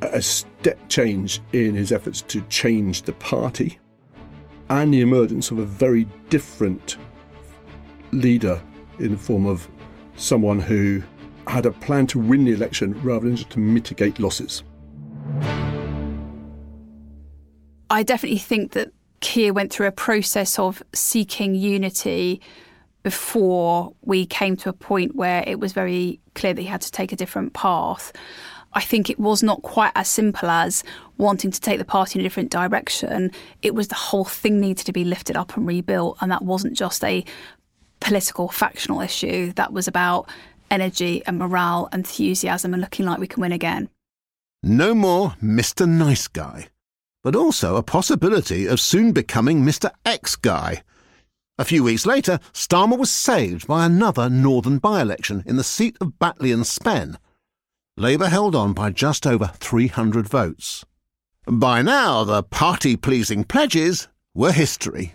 [0.03, 3.79] a step change in his efforts to change the party
[4.69, 6.97] and the emergence of a very different
[8.13, 8.61] leader
[8.99, 9.69] in the form of
[10.17, 11.03] someone who
[11.47, 14.63] had a plan to win the election rather than just to mitigate losses.
[17.91, 22.41] I definitely think that Keir went through a process of seeking unity
[23.03, 26.93] before we came to a point where it was very clear that he had to
[26.93, 28.13] take a different path.
[28.73, 30.85] I think it was not quite as simple as
[31.19, 33.33] wanting to take the party in a different direction.
[33.63, 36.77] It was the whole thing needed to be lifted up and rebuilt, and that wasn't
[36.77, 37.25] just a
[38.01, 39.53] political factional issue.
[39.55, 40.29] That was about
[40.71, 43.89] energy and morale, enthusiasm, and looking like we can win again.
[44.63, 45.89] No more Mr.
[45.89, 46.69] Nice Guy,
[47.25, 49.91] but also a possibility of soon becoming Mr.
[50.05, 50.83] X Guy.
[51.59, 55.97] A few weeks later, Starmer was saved by another northern by election in the seat
[56.01, 57.19] of Batley and Spen.
[58.01, 60.87] Labour held on by just over 300 votes.
[61.47, 65.15] By now, the party pleasing pledges were history.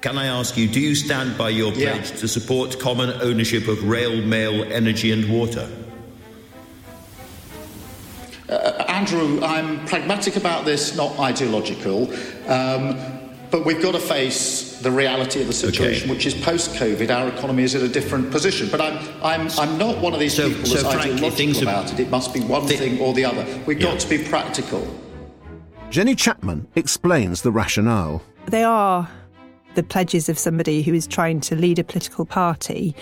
[0.00, 2.16] Can I ask you, do you stand by your pledge yeah.
[2.18, 5.68] to support common ownership of rail, mail, energy, and water?
[8.48, 12.12] Uh, Andrew, I'm pragmatic about this, not ideological.
[12.48, 12.96] Um,
[13.50, 16.14] but we've got to face the reality of the situation, okay.
[16.14, 17.10] which is post-COVID.
[17.10, 18.68] Our economy is in a different position.
[18.70, 21.92] But I'm, I'm, I'm not one of these so, people so that's frankly, ideological about
[21.92, 21.98] it.
[21.98, 23.44] It must be one th- thing or the other.
[23.66, 23.90] We've yeah.
[23.90, 24.86] got to be practical.
[25.90, 28.22] Jenny Chapman explains the rationale.
[28.46, 29.08] They are
[29.74, 32.94] the pledges of somebody who is trying to lead a political party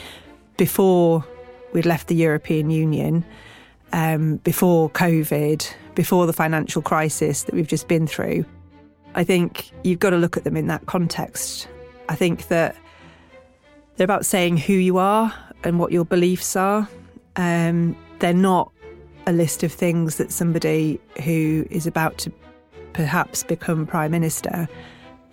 [0.57, 1.25] before
[1.73, 3.25] we'd left the European Union,
[3.93, 8.45] um, before COVID, before the financial crisis that we've just been through.
[9.15, 11.69] I think you've got to look at them in that context.
[12.09, 12.77] I think that
[13.97, 16.89] they're about saying who you are and what your beliefs are.
[17.37, 18.71] Um, they're not
[19.27, 22.33] a list of things that somebody who is about to
[22.93, 24.69] perhaps become prime minister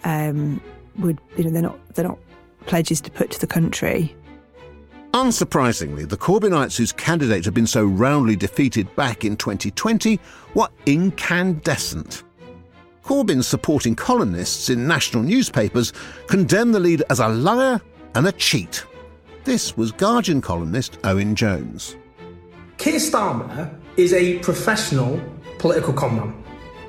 [0.04, 0.62] um,
[0.98, 2.20] would you know they're not they're not
[2.66, 4.16] pledges to put to the country.
[5.12, 10.20] Unsurprisingly, the Corbynites whose candidate had been so roundly defeated back in 2020
[10.54, 12.24] were incandescent.
[13.10, 15.94] Corbyn's supporting columnists in national newspapers
[16.28, 17.82] condemned the leader as a liar
[18.14, 18.86] and a cheat.
[19.46, 21.96] This was Guardian columnist Owen Jones.
[22.78, 25.20] Keir Starmer is a professional
[25.58, 26.36] political conman.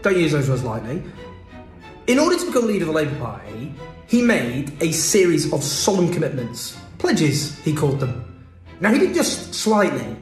[0.03, 1.03] Don't use those words lightly.
[2.07, 3.75] In order to become leader of the Labour Party,
[4.07, 8.45] he made a series of solemn commitments, pledges, he called them.
[8.81, 10.19] Now, he didn't just slightly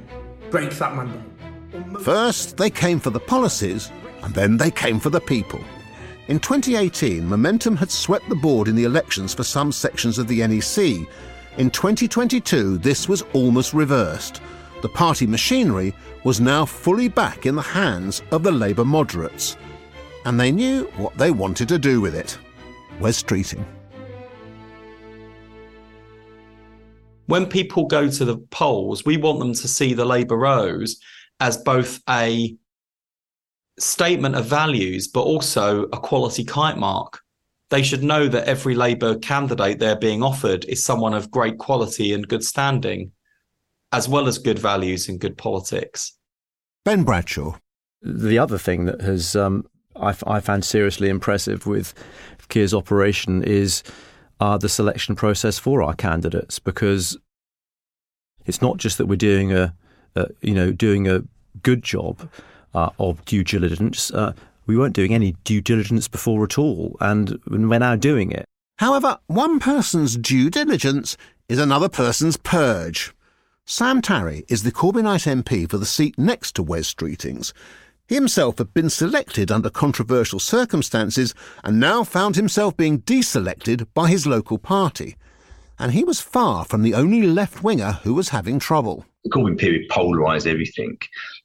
[0.50, 2.04] break that mandate.
[2.04, 3.90] First, they came for the policies,
[4.22, 5.58] and then they came for the people.
[6.28, 10.46] In 2018, Momentum had swept the board in the elections for some sections of the
[10.46, 11.08] NEC.
[11.56, 14.42] In 2022, this was almost reversed.
[14.82, 19.56] The party machinery was now fully back in the hands of the Labour moderates
[20.26, 22.38] and they knew what they wanted to do with it.
[23.00, 23.64] Wes Streeting.
[27.24, 31.00] When people go to the polls, we want them to see the Labour Rose
[31.40, 32.54] as both a
[33.78, 37.20] statement of values, but also a quality kite mark.
[37.70, 42.12] They should know that every Labour candidate they're being offered is someone of great quality
[42.12, 43.12] and good standing,
[43.92, 46.12] as well as good values and good politics.
[46.84, 47.56] Ben Bradshaw.
[48.00, 49.66] The other thing that has um,
[50.00, 51.94] I, I found seriously impressive with
[52.48, 53.82] Keir's operation is
[54.40, 57.16] uh, the selection process for our candidates because
[58.46, 59.74] it's not just that we're doing a,
[60.14, 61.22] a you know doing a
[61.62, 62.28] good job
[62.74, 64.10] uh, of due diligence.
[64.10, 64.32] Uh,
[64.66, 68.44] we weren't doing any due diligence before at all, and we're now doing it.
[68.78, 71.16] However, one person's due diligence
[71.48, 73.12] is another person's purge.
[73.64, 77.52] Sam Tarry is the Corbynite MP for the seat next to Wes Streeting's.
[78.06, 84.08] He himself had been selected under controversial circumstances and now found himself being deselected by
[84.08, 85.16] his local party.
[85.78, 89.04] And he was far from the only left winger who was having trouble.
[89.24, 90.96] The Corbyn period polarised everything,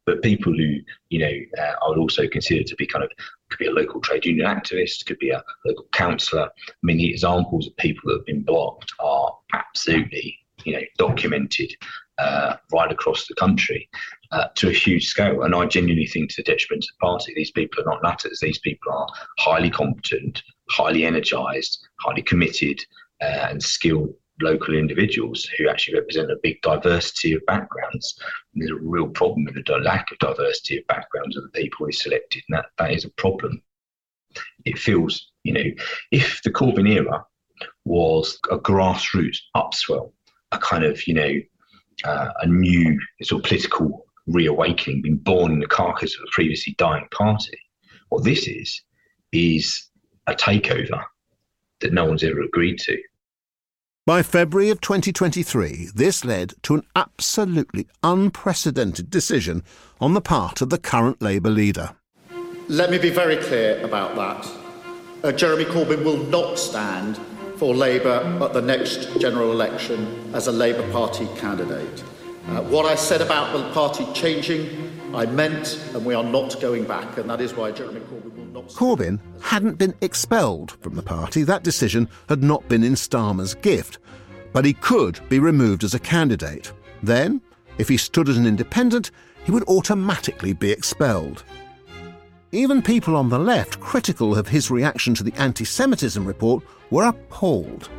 [0.06, 0.78] but people who,
[1.10, 3.12] you know, uh, I would also consider to be kind of,
[3.50, 6.50] could be a local trade union activist, could be a local councillor.
[6.68, 11.74] I mean, the examples of people that have been blocked are absolutely, you know, documented
[12.18, 13.90] uh, right across the country
[14.32, 15.44] uh, to a huge scale.
[15.44, 18.40] And I genuinely think to the detriment of the party, these people are not nutters.
[18.42, 19.08] These people are
[19.40, 22.80] highly competent, highly energised, highly committed,
[23.22, 28.20] uh, and skilled local individuals who actually represent a big diversity of backgrounds.
[28.54, 31.86] And there's a real problem with the lack of diversity of backgrounds of the people
[31.86, 33.62] we selected, and that, that is a problem.
[34.66, 35.66] It feels, you know,
[36.12, 37.24] if the Corbyn era
[37.86, 40.12] was a grassroots upswell,
[40.52, 41.34] a kind of, you know,
[42.04, 46.76] uh, a new sort of political reawakening, being born in the carcass of a previously
[46.78, 47.58] dying party.
[48.10, 48.82] What this is,
[49.32, 49.90] is
[50.28, 51.04] a takeover
[51.82, 52.98] that no one's ever agreed to.
[54.06, 59.64] By February of 2023, this led to an absolutely unprecedented decision
[60.02, 61.92] on the part of the current Labour leader.
[62.68, 64.52] Let me be very clear about that.
[65.24, 67.18] Uh, Jeremy Corbyn will not stand
[67.56, 72.04] for Labour at the next general election as a Labour Party candidate.
[72.50, 76.84] Uh, what I said about the party changing, I meant, and we are not going
[76.84, 78.43] back, and that is why Jeremy Corbyn.
[78.54, 81.44] Corbyn hadn't been expelled from the party.
[81.44, 84.00] That decision had not been in Starmer's gift.
[84.52, 86.72] But he could be removed as a candidate.
[87.02, 87.42] Then,
[87.78, 89.12] If he stood as an independent,
[89.44, 91.44] he would automatically be expelled.
[92.52, 97.06] Even people on the left critical of his reaction to the anti Semitism report were
[97.06, 97.90] appalled.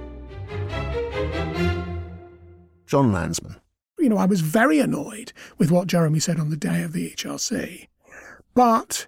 [2.86, 3.56] Jon Lansman.
[3.98, 7.10] You know, I was very annoyed with what Jeremy said on the day of the
[7.10, 7.88] HRC,
[8.54, 9.06] but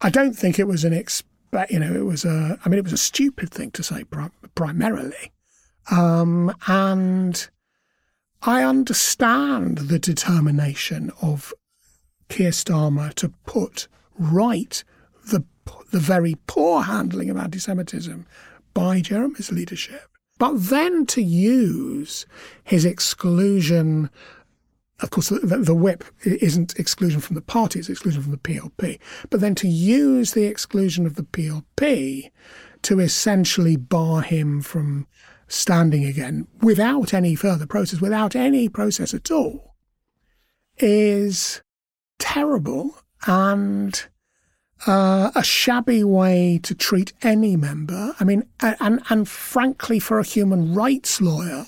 [0.00, 1.70] I don't think it was an expect.
[1.70, 2.58] You know, it was a.
[2.64, 4.04] I mean, it was a stupid thing to say
[4.54, 5.32] primarily,
[5.90, 7.48] um, and
[8.42, 11.52] I understand the determination of
[12.28, 13.88] Keir Starmer to put
[14.18, 14.82] right
[15.26, 15.44] the
[15.90, 18.26] the very poor handling of anti-Semitism
[18.74, 20.08] by Jeremy's leadership.
[20.38, 22.26] But then to use
[22.62, 24.10] his exclusion,
[25.00, 28.98] of course, the, the, whip isn't exclusion from the party, it's exclusion from the PLP.
[29.30, 32.30] But then to use the exclusion of the PLP
[32.82, 35.06] to essentially bar him from
[35.46, 39.76] standing again without any further process, without any process at all,
[40.78, 41.62] is
[42.18, 44.06] terrible and
[44.86, 48.14] uh, a shabby way to treat any member.
[48.18, 51.66] I mean, and and frankly, for a human rights lawyer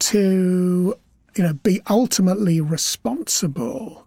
[0.00, 0.98] to
[1.36, 4.06] you know be ultimately responsible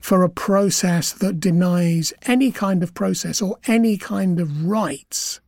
[0.00, 5.40] for a process that denies any kind of process or any kind of rights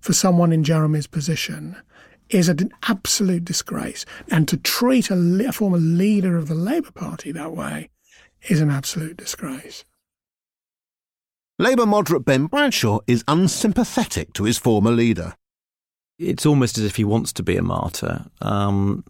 [0.00, 1.76] for someone in Jeremy's position
[2.30, 4.04] is an absolute disgrace.
[4.28, 7.90] And to treat a, a former leader of the Labour Party that way
[8.48, 9.84] is an absolute disgrace.
[11.58, 15.34] Labour moderate Ben Bradshaw is unsympathetic to his former leader.
[16.18, 18.24] It's almost as if he wants to be a martyr.
[18.40, 19.04] Um,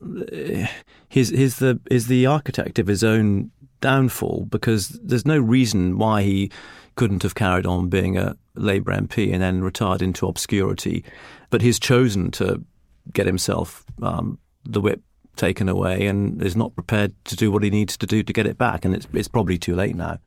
[1.09, 6.22] he's, he's, the, he's the architect of his own downfall because there's no reason why
[6.22, 6.50] he
[6.96, 11.04] couldn't have carried on being a Labour MP and then retired into obscurity.
[11.50, 12.64] But he's chosen to
[13.12, 15.00] get himself um, the whip
[15.36, 18.46] taken away and is not prepared to do what he needs to do to get
[18.46, 18.84] it back.
[18.84, 20.18] And it's, it's probably too late now.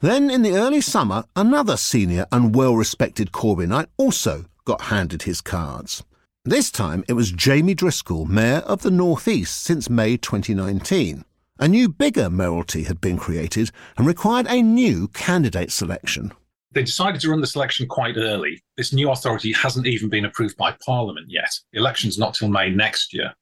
[0.00, 5.40] Then, in the early summer, another senior and well respected Corbynite also got handed his
[5.40, 6.02] cards.
[6.44, 11.24] This time it was Jamie Driscoll, Mayor of the North East since May 2019.
[11.58, 16.32] A new bigger mayoralty had been created and required a new candidate selection.
[16.72, 18.60] They decided to run the selection quite early.
[18.76, 21.50] This new authority hasn't even been approved by Parliament yet.
[21.72, 23.32] The election's not till May next year.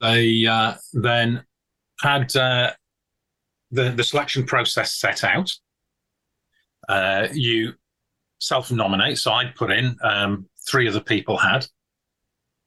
[0.00, 1.44] They uh, then
[2.00, 2.70] had uh,
[3.72, 5.50] the, the selection process set out.
[6.88, 7.74] Uh, you
[8.40, 9.18] self nominate.
[9.18, 11.66] So I'd put in, um, three other people had.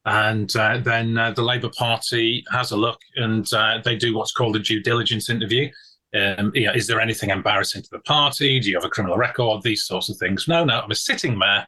[0.06, 4.34] And uh, then uh, the Labour Party has a look and uh, they do what's
[4.34, 5.70] called a due diligence interview.
[6.14, 8.60] Um, yeah, is there anything embarrassing to the party?
[8.60, 9.64] Do you have a criminal record?
[9.64, 10.48] These sorts of things.
[10.48, 11.66] No, no, I'm a sitting mayor.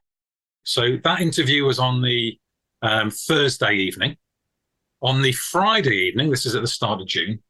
[0.63, 2.37] So that interview was on the
[2.81, 4.17] um, Thursday evening.
[5.01, 7.41] On the Friday evening, this is at the start of June,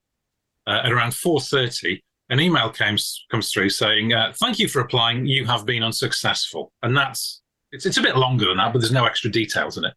[0.68, 5.26] uh, at around 4.30, an email comes comes through saying, uh, "Thank you for applying.
[5.26, 8.92] You have been unsuccessful." And that's it's it's a bit longer than that, but there's
[8.92, 9.94] no extra details in it.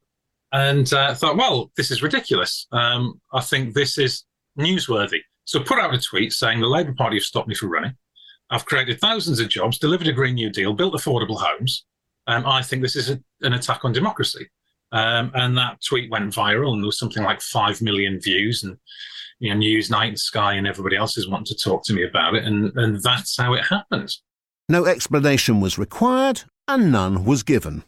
[0.52, 2.66] And uh, I thought, well, this is ridiculous.
[2.72, 4.24] Um, I think this is
[4.58, 5.20] newsworthy.
[5.44, 7.94] So put out a tweet saying the Labour Party have stopped me from running.
[8.50, 11.84] I've created thousands of jobs, delivered a Green New Deal, built affordable homes.
[12.26, 14.48] Um, I think this is a, an attack on democracy.
[14.92, 18.64] Um, and that tweet went viral, and there was something like five million views.
[18.64, 18.78] And
[19.38, 22.44] you know, Newsnight, Sky, and everybody else is wanting to talk to me about it,
[22.44, 24.12] and, and that's how it happened.
[24.68, 27.84] No explanation was required, and none was given.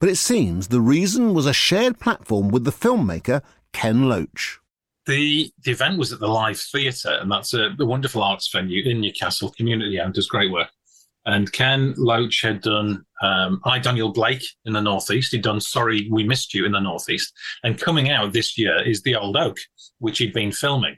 [0.00, 4.60] But it seems the reason was a shared platform with the filmmaker Ken Loach.
[5.06, 8.84] The, the event was at the Live Theatre, and that's a, a wonderful arts venue
[8.84, 10.70] in Newcastle, community owned, does great work.
[11.26, 15.32] And Ken Loach had done um, I, Daniel Blake in the Northeast.
[15.32, 17.32] He'd done Sorry We Missed You in the Northeast.
[17.64, 19.58] And coming out this year is The Old Oak,
[19.98, 20.96] which he'd been filming.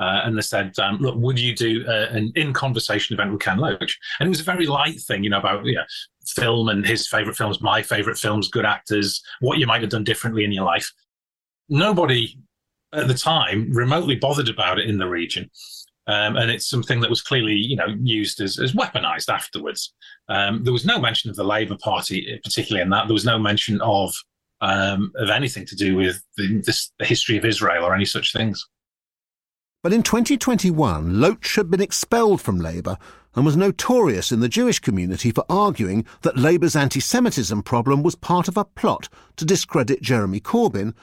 [0.00, 3.40] Uh, and they said, um, "Look, would you do uh, an in conversation event with
[3.40, 5.84] Ken Loach?" And it was a very light thing, you know, about yeah,
[6.26, 10.02] film and his favorite films, my favorite films, good actors, what you might have done
[10.02, 10.92] differently in your life.
[11.68, 12.36] Nobody
[12.92, 15.48] at the time remotely bothered about it in the region.
[16.06, 19.94] Um, and it's something that was clearly, you know, used as, as weaponized afterwards.
[20.28, 23.06] Um, there was no mention of the Labour Party, particularly in that.
[23.06, 24.14] There was no mention of
[24.60, 28.32] um, of anything to do with the, this, the history of Israel or any such
[28.32, 28.66] things.
[29.82, 32.96] But in 2021, Loach had been expelled from Labour
[33.34, 38.14] and was notorious in the Jewish community for arguing that Labour's anti Semitism problem was
[38.14, 40.94] part of a plot to discredit Jeremy Corbyn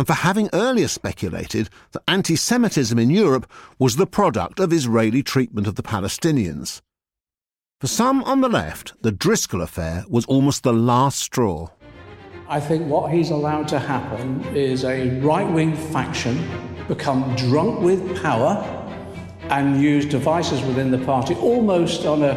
[0.00, 3.46] and for having earlier speculated that anti Semitism in Europe
[3.78, 6.80] was the product of Israeli treatment of the Palestinians.
[7.82, 11.68] For some on the left, the Driscoll affair was almost the last straw.
[12.48, 16.48] I think what he's allowed to happen is a right wing faction
[16.88, 18.56] become drunk with power
[19.50, 22.34] and use devices within the party almost on a,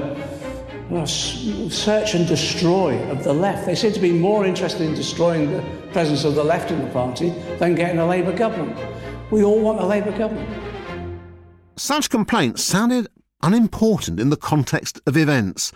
[0.92, 3.66] a search and destroy of the left.
[3.66, 5.62] They seem to be more interested in destroying the
[5.92, 8.78] presence of the left in the party than getting a Labour government.
[9.32, 10.50] We all want a Labour government.
[11.76, 13.08] Such complaints sounded
[13.42, 15.72] unimportant in the context of events.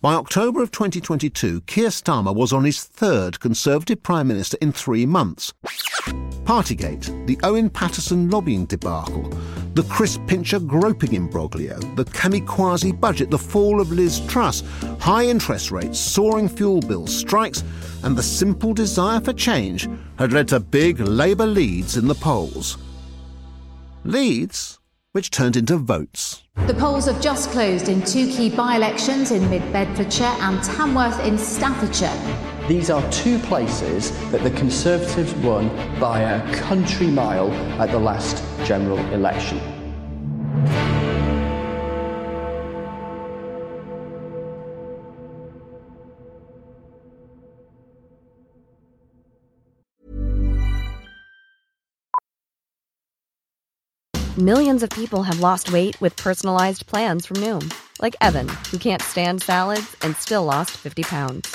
[0.00, 5.06] By October of 2022, Keir Starmer was on his third Conservative Prime Minister in three
[5.06, 5.52] months.
[6.44, 9.32] Partygate, the Owen Paterson lobbying debacle,
[9.74, 14.62] the Chris Pincher groping imbroglio, the kamikaze budget, the fall of Liz Truss,
[15.00, 17.64] high interest rates, soaring fuel bills, strikes,
[18.02, 22.76] and the simple desire for change had led to big Labour leads in the polls.
[24.04, 24.78] Leads
[25.12, 26.42] which turned into votes.
[26.66, 31.20] The polls have just closed in two key by elections in Mid Bedfordshire and Tamworth
[31.24, 32.51] in Staffordshire.
[32.68, 38.36] These are two places that the Conservatives won by a country mile at the last
[38.64, 39.60] general election.
[54.38, 59.02] Millions of people have lost weight with personalized plans from Noom, like Evan, who can't
[59.02, 61.54] stand salads and still lost 50 pounds.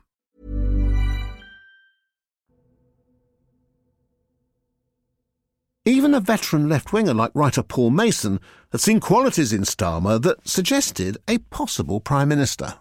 [5.83, 8.39] Even a veteran left winger like writer Paul Mason
[8.71, 12.75] had seen qualities in Starmer that suggested a possible Prime Minister.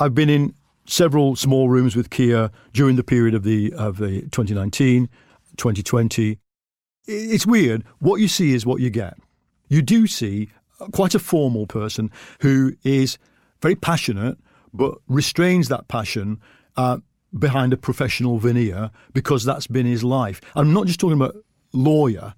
[0.00, 4.22] I've been in several small rooms with Keir during the period of the of the
[4.22, 5.08] 2019,
[5.56, 6.40] 2020.
[7.06, 7.84] It's weird.
[8.00, 9.16] What you see is what you get.
[9.68, 10.48] You do see
[10.90, 13.16] quite a formal person who is
[13.60, 14.38] very passionate
[14.74, 16.40] but restrains that passion
[16.76, 16.98] uh,
[17.38, 20.40] behind a professional veneer because that's been his life.
[20.56, 21.36] I'm not just talking about
[21.72, 22.34] lawyer.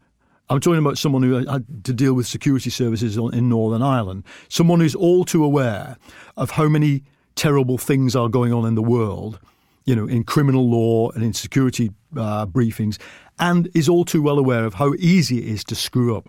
[0.51, 4.81] I'm talking about someone who had to deal with security services in Northern Ireland, someone
[4.81, 5.97] who's all too aware
[6.37, 7.03] of how many
[7.35, 9.41] terrible things are going on in the world,
[9.85, 12.99] you know, in criminal law and in security uh, briefings,
[13.39, 16.29] and is all too well aware of how easy it is to screw up.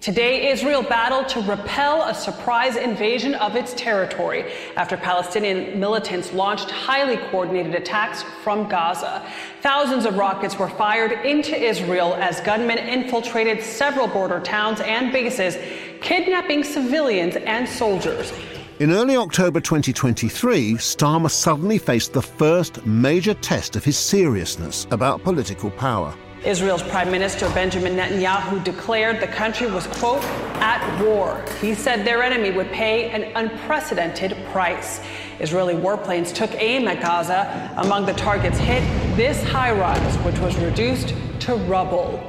[0.00, 6.70] Today, Israel battled to repel a surprise invasion of its territory after Palestinian militants launched
[6.70, 9.26] highly coordinated attacks from Gaza.
[9.62, 15.56] Thousands of rockets were fired into Israel as gunmen infiltrated several border towns and bases,
[16.02, 18.32] kidnapping civilians and soldiers.
[18.78, 25.24] In early October 2023, Starmer suddenly faced the first major test of his seriousness about
[25.24, 26.14] political power.
[26.46, 30.22] Israel's Prime Minister Benjamin Netanyahu declared the country was, quote,
[30.62, 31.44] at war.
[31.60, 35.00] He said their enemy would pay an unprecedented price.
[35.40, 37.74] Israeli warplanes took aim at Gaza.
[37.78, 38.82] Among the targets hit,
[39.16, 42.22] this high rise, which was reduced to rubble.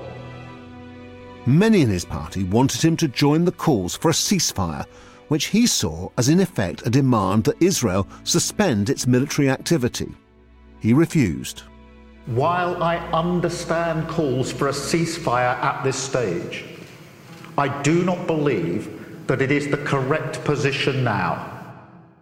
[1.45, 4.85] Many in his party wanted him to join the calls for a ceasefire
[5.27, 10.09] which he saw as in effect a demand that Israel suspend its military activity.
[10.79, 11.63] He refused.
[12.27, 16.65] While I understand calls for a ceasefire at this stage,
[17.57, 21.53] I do not believe that it is the correct position now.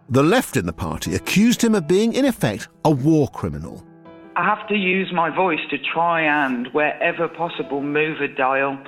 [0.08, 3.84] The left in the party accused him of being, in effect, a war criminal.
[4.36, 8.78] I have to use my voice to try and, wherever possible, move a dial.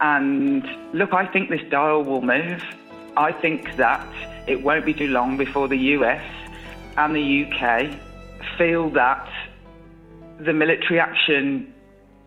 [0.00, 2.60] And look, I think this dial will move.
[3.16, 4.04] I think that
[4.48, 6.24] it won't be too long before the US
[6.96, 8.00] and the UK
[8.58, 9.28] feel that
[10.40, 11.72] the military action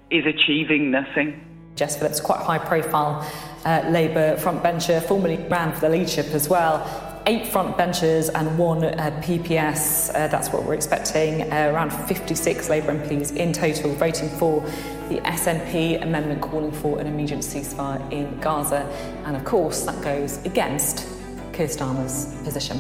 [0.10, 1.46] is achieving nothing.
[1.76, 3.26] Jess Phillips, quite high profile
[3.66, 6.84] uh, Labour frontbencher, formerly ran for the leadership as well.
[7.28, 10.10] Eight frontbenchers and one uh, PPS.
[10.10, 11.52] Uh, that's what we're expecting.
[11.52, 14.62] Uh, around 56 Labour MPs in total voting for
[15.10, 18.82] the SNP amendment calling for an immediate ceasefire in Gaza.
[19.26, 21.08] And of course, that goes against
[21.54, 22.78] Keir Starmer's position.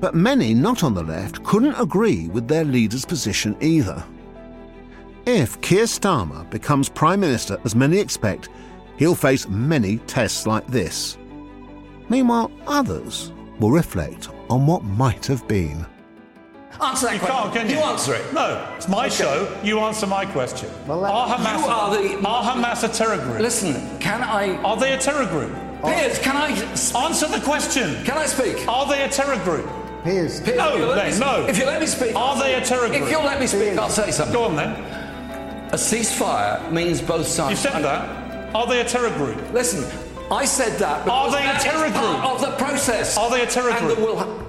[0.00, 4.02] But many not on the left couldn't agree with their leader's position either.
[5.26, 8.48] If Keir Starmer becomes Prime Minister, as many expect,
[8.96, 11.18] he'll face many tests like this.
[12.08, 15.86] Meanwhile, others will reflect on what might have been.
[16.82, 17.36] Answer that you question.
[17.42, 17.76] can't, can you?
[17.76, 18.32] You answer it.
[18.32, 19.14] No, it's my Okay.
[19.16, 19.58] show.
[19.62, 20.70] You answer my question.
[20.86, 21.90] Well, are Hamas, you are
[22.22, 23.40] the- are Hamas a terror group?
[23.40, 24.56] Listen, can I?
[24.62, 25.52] Are they a terror group?
[25.84, 26.48] Piers, can I
[27.06, 28.02] answer the question?
[28.04, 28.66] Can I speak?
[28.66, 29.68] Are they a terror group?
[30.04, 30.40] Piers.
[30.40, 31.46] Piers, No, if you'll let then, me- no.
[31.46, 33.02] If you let me speak, Are I'll they say- a terror group?
[33.02, 34.32] If you'll let me speak, I'll say something.
[34.32, 34.74] Go on then.
[35.72, 37.64] A ceasefire means both sides.
[37.64, 38.54] You said that.
[38.54, 39.52] Are they a terror group?
[39.52, 39.84] Listen,
[40.30, 41.06] I said that.
[41.08, 42.24] Are they a terror group?
[42.24, 43.16] Of the process.
[43.16, 43.98] Are they a terror and group?
[43.98, 44.46] that will ha-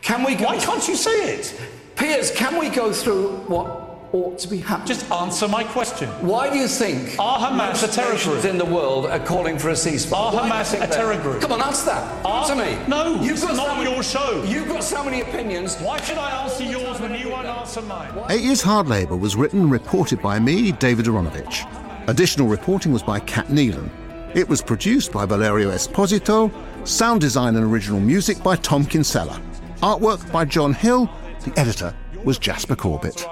[0.00, 0.34] can we?
[0.34, 1.60] Go Why can't you say it?
[1.96, 3.79] Piers, can we go through what
[4.12, 4.88] ought to be happening?
[4.88, 6.08] Just answer my question.
[6.26, 8.44] Why do you think Are Hamas most a terror nations group?
[8.44, 10.14] in the world are calling for a ceasefire?
[10.16, 10.92] Are Why Hamas think a that?
[10.96, 11.40] terror group?
[11.40, 12.26] Come on, answer that.
[12.26, 12.76] Are- answer me.
[12.88, 14.42] No, you've it's got not so many, your show.
[14.44, 15.76] You've got so many opinions.
[15.76, 18.10] Why should I answer yours when you won't answer mine?
[18.30, 21.66] Eight Years Hard Labour was written and reported by me, David Aaronovitch.
[22.08, 23.88] Additional reporting was by Cat Neilan.
[24.34, 26.50] It was produced by Valerio Esposito,
[26.86, 29.40] sound design and original music by Tom Kinsella.
[29.82, 31.08] Artwork by John Hill,
[31.44, 31.94] the editor
[32.24, 33.26] was Jasper Corbett.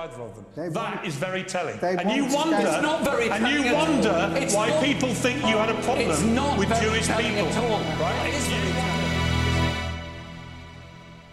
[0.67, 1.79] That is very telling.
[1.79, 3.89] They and you wonder, It's not very and you telling at all.
[3.93, 7.07] wonder It's why not- people think you had a It's problem not with very Jewish
[7.07, 7.47] people.
[7.47, 7.79] at all.
[8.01, 8.27] Right?
[8.29, 8.73] It is very.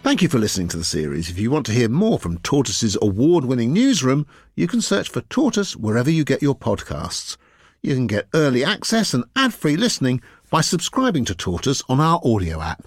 [0.04, 1.28] Thank you for listening to the series.
[1.28, 5.22] If you want to hear more from Tortoise's award winning newsroom, you can search for
[5.22, 7.36] Tortoise wherever you get your podcasts.
[7.82, 12.20] You can get early access and ad free listening by subscribing to Tortoise on our
[12.24, 12.86] audio app.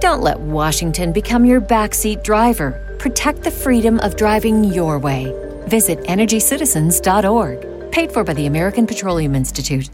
[0.00, 2.96] Don't let Washington become your backseat driver.
[2.98, 5.30] Protect the freedom of driving your way.
[5.66, 7.92] Visit EnergyCitizens.org.
[7.92, 9.90] Paid for by the American Petroleum Institute.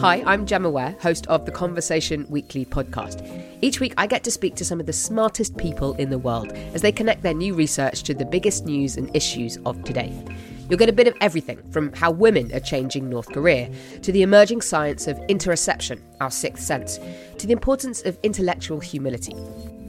[0.00, 3.24] Hi, I'm Gemma Ware, host of the Conversation Weekly podcast.
[3.62, 6.50] Each week, I get to speak to some of the smartest people in the world
[6.74, 10.12] as they connect their new research to the biggest news and issues of today.
[10.68, 13.70] You'll get a bit of everything from how women are changing North Korea,
[14.02, 16.98] to the emerging science of interoception, our sixth sense,
[17.38, 19.34] to the importance of intellectual humility.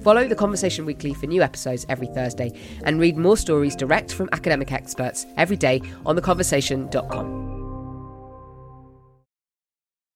[0.01, 2.53] Follow the Conversation Weekly for new episodes every Thursday
[2.83, 7.58] and read more stories direct from academic experts every day on theconversation.com.